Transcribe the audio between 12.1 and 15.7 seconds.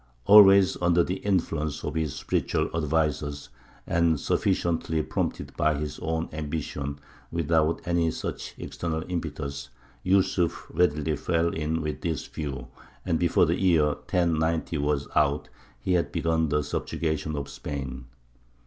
view, and before the year 1090 was out